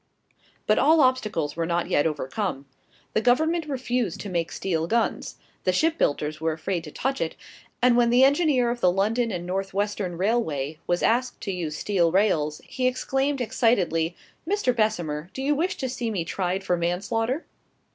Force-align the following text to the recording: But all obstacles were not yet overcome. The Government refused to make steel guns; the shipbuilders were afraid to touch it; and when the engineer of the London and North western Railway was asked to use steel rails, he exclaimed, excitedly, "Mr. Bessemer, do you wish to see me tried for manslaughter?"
But 0.65 0.79
all 0.79 0.99
obstacles 0.99 1.55
were 1.55 1.67
not 1.67 1.87
yet 1.87 2.07
overcome. 2.07 2.65
The 3.13 3.21
Government 3.21 3.67
refused 3.67 4.19
to 4.21 4.29
make 4.29 4.51
steel 4.51 4.87
guns; 4.87 5.35
the 5.63 5.71
shipbuilders 5.71 6.41
were 6.41 6.53
afraid 6.53 6.83
to 6.85 6.91
touch 6.91 7.21
it; 7.21 7.35
and 7.83 7.95
when 7.95 8.09
the 8.09 8.23
engineer 8.23 8.71
of 8.71 8.79
the 8.79 8.91
London 8.91 9.29
and 9.29 9.45
North 9.45 9.75
western 9.75 10.17
Railway 10.17 10.79
was 10.87 11.03
asked 11.03 11.39
to 11.41 11.51
use 11.53 11.77
steel 11.77 12.11
rails, 12.11 12.61
he 12.65 12.87
exclaimed, 12.87 13.41
excitedly, 13.41 14.15
"Mr. 14.49 14.75
Bessemer, 14.75 15.29
do 15.35 15.43
you 15.43 15.53
wish 15.53 15.77
to 15.77 15.87
see 15.87 16.09
me 16.09 16.25
tried 16.25 16.63
for 16.63 16.75
manslaughter?" 16.75 17.45